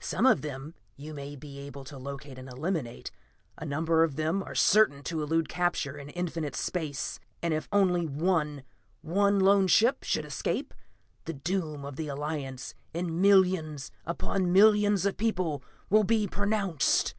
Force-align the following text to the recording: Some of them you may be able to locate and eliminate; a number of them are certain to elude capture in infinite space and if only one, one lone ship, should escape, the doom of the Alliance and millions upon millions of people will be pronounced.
Some 0.00 0.26
of 0.26 0.42
them 0.42 0.74
you 0.96 1.14
may 1.14 1.36
be 1.36 1.60
able 1.60 1.84
to 1.84 1.96
locate 1.96 2.36
and 2.36 2.48
eliminate; 2.48 3.12
a 3.56 3.64
number 3.64 4.02
of 4.02 4.16
them 4.16 4.42
are 4.42 4.56
certain 4.56 5.04
to 5.04 5.22
elude 5.22 5.48
capture 5.48 5.96
in 5.96 6.08
infinite 6.08 6.56
space 6.56 7.20
and 7.40 7.54
if 7.54 7.68
only 7.70 8.04
one, 8.04 8.64
one 9.02 9.38
lone 9.38 9.68
ship, 9.68 10.02
should 10.02 10.24
escape, 10.24 10.74
the 11.26 11.32
doom 11.34 11.84
of 11.84 11.94
the 11.94 12.08
Alliance 12.08 12.74
and 12.92 13.22
millions 13.22 13.92
upon 14.04 14.52
millions 14.52 15.06
of 15.06 15.16
people 15.16 15.62
will 15.88 16.02
be 16.02 16.26
pronounced. 16.26 17.14